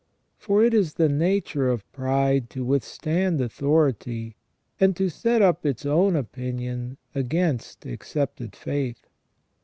For 0.39 0.63
it 0.63 0.73
is 0.73 0.95
the 0.95 1.07
nature 1.09 1.69
of 1.69 1.85
pride 1.91 2.49
to 2.49 2.65
withstand 2.65 3.39
authority 3.39 4.35
and 4.79 4.95
to 4.97 5.09
set 5.09 5.43
up 5.43 5.63
its 5.63 5.85
own 5.85 6.15
opinion 6.15 6.97
against 7.13 7.85
accepted 7.85 8.55
faith. 8.55 9.05